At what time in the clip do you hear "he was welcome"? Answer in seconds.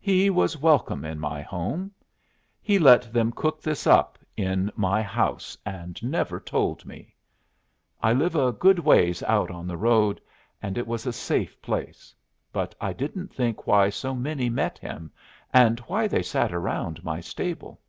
0.00-1.04